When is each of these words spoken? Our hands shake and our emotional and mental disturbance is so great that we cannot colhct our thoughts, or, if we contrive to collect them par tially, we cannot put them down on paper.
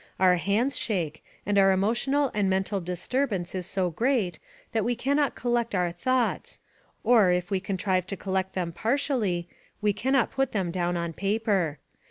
Our 0.19 0.37
hands 0.37 0.75
shake 0.77 1.23
and 1.45 1.59
our 1.59 1.71
emotional 1.71 2.31
and 2.33 2.49
mental 2.49 2.81
disturbance 2.81 3.53
is 3.53 3.67
so 3.67 3.91
great 3.91 4.39
that 4.71 4.83
we 4.83 4.95
cannot 4.95 5.35
colhct 5.35 5.75
our 5.75 5.91
thoughts, 5.91 6.59
or, 7.03 7.31
if 7.31 7.51
we 7.51 7.59
contrive 7.59 8.07
to 8.07 8.17
collect 8.17 8.53
them 8.53 8.71
par 8.71 8.95
tially, 8.95 9.45
we 9.79 9.93
cannot 9.93 10.31
put 10.31 10.53
them 10.53 10.71
down 10.71 10.97
on 10.97 11.13
paper. 11.13 11.77